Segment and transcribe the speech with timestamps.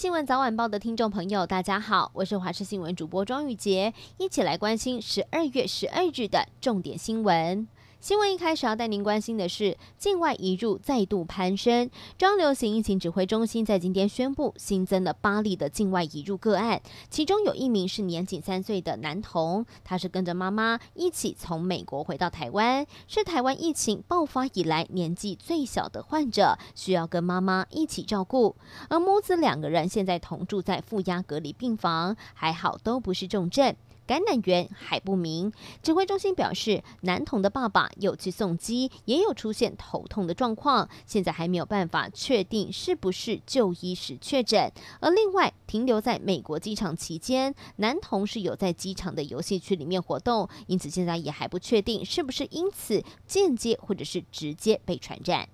[0.00, 7.68] 新闻早晚报的听众朋友，大家好，我是华视新闻主播庄玉洁，一起来关心十二月十二日的重点新闻。
[8.00, 11.90] 新闻一开始要带您关心的是，境外移入再度攀升。
[12.16, 16.80] 中央流行疫情指挥中心在今天宣布，新增了八例的境外移入个案，
[17.10, 28.56] 其中有一名是年仅三岁的男童，他是跟着妈妈一起从美国回到台湾，是台湾疫情爆发以来年纪最小的患者，需要跟妈妈一起照顾。
[28.88, 33.76] 而母子两个人现在同住在负压隔离病房，还好都不是重症。
[34.10, 35.52] 感染源还不明，
[35.84, 44.68] 指挥中心表示，男童的爸爸有去送机，也有出现头痛的状况，现在还没有办法确定是不是就医时确诊。
[44.98, 55.48] 而另外，停留在美国机场期间，男童是有在机场的游戏区里面活动，因此现在也还不确定是不是因此间接或者是直接被传染。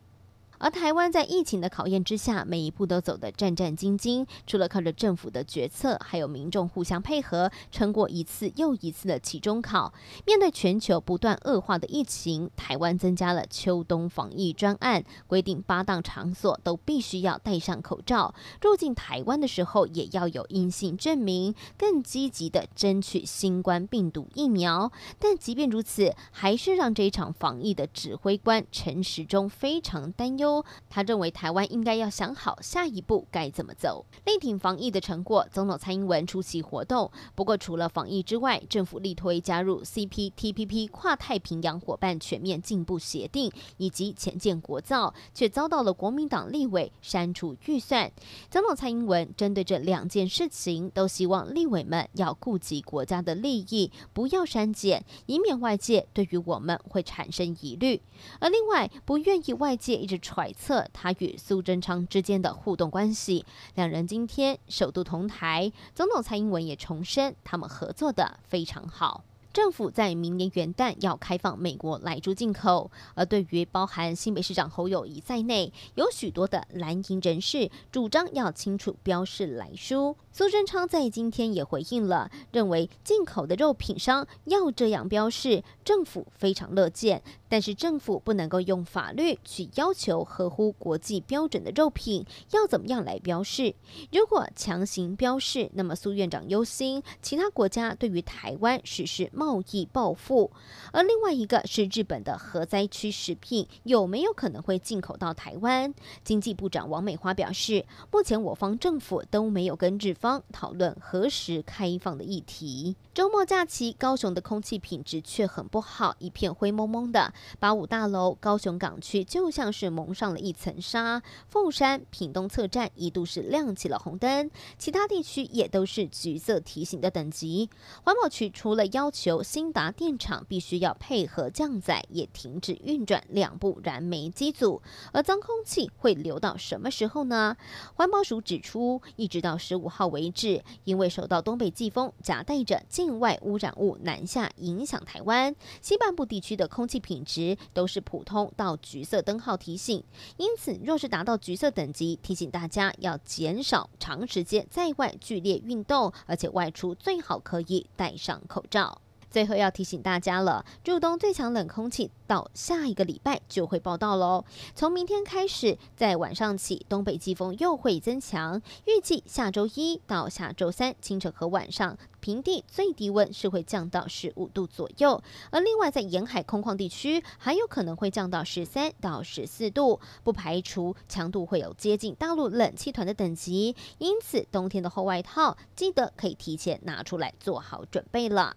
[0.59, 4.27] 而台湾在疫情的考验之下，每一步都走得战战兢兢。
[4.47, 9.93] 除了靠着政府的决策，还有民众互相配合，撑过一次又一次的期中考。
[10.25, 18.35] 面对全球不断恶化的疫情，台湾增加了秋冬防疫专案，规定八档场所都必须要戴上口罩。
[18.63, 24.91] 入境台湾的时候，也要有阴性证明，更积极的争取新冠病毒疫苗。
[25.19, 30.46] 但即便如此，还是让这一场防疫的指挥官陈时中非常担忧。
[30.89, 34.05] 他认为台湾应该要想好下一步该怎么走。
[34.25, 37.11] 力挺防疫的成果，总统蔡英文出席活动。
[37.35, 48.11] 不过，除了防疫之外，政府力推加入 CPTPP 跨太平洋伙伴全面进步协定以及前建国造，却遭到了国民党立委删除预算。
[48.51, 58.01] 总统蔡英文针对这两件事情，都希望立委们要顾及国家的利益，不要删减，以免外界对于我们会产生疑虑。
[58.41, 60.36] 而另外，不愿意外界一直传。
[60.37, 69.25] 揣测他与苏贞昌之间的互动关系，两人今天首度同台，总统蔡英文也重申他们合作的非常好。
[69.55, 80.15] 政府在明年元旦要开放美国莱猪进口，而对于包含新北市长侯友谊在内，有许多的蓝营人士主张要清楚标示莱猪。
[80.37, 93.75] 苏贞昌在今天也回应了，认为进口的肉品商要这样标示，政府非常乐见，但是政府不能够用法律去要求合乎国际标准的肉品要怎么样来标示。
[94.13, 100.51] 如果强行标示，那么苏院长忧心其他国家对于台湾实施贸易报复。
[100.93, 105.95] 而另外一个是日本的核灾区食品有没有可能会进口到台湾？
[106.23, 110.26] 经济部长王美花表示，目前我方政府都没有跟日方。
[110.53, 112.97] 讨论何时开放的议题。
[113.15, 117.33] 周末假期，高雄的空气品质却很不好，一片灰蒙蒙的。
[117.59, 121.23] 八五大楼、高雄港区就像是蒙上了一层纱。
[121.49, 127.71] 凤山、屏东侧站一度是亮起了红灯，其他地区也都是橘色提醒的等级。
[128.03, 134.83] 环保局除了要求兴达电厂必须要配合降载，也停止运转两部燃煤机组。
[135.13, 137.57] 而脏空气会流到什么时候呢？
[137.95, 150.03] 环保署指出，一直到十五号为止，因为受到东北季风夹带着境外污染物南下，影响台湾西半部地区的空气品质都是普通到橘色灯号提醒。
[150.39, 159.03] 因此，若是达到橘色等级，提醒大家要减少长时间在外剧烈运动，而且外出最好可以戴上口罩。
[159.37, 164.43] 最后要提醒大家了，入冬最强冷空气到下一个礼拜就会报道喽。
[164.75, 168.63] 从明天开始，在晚上起，东北季风又会增强。
[168.87, 175.23] 预计下周一到下周三清晨和晚上，平地最低温是会降到十五度左右。
[175.51, 183.77] 而另外，在沿海空旷地区，还有可能会降到十三到十四度，不排除强度会有接近大陆冷气团的等级。
[183.99, 188.57] 因此，冬天的厚外套记得可以提前拿出来做好准备了。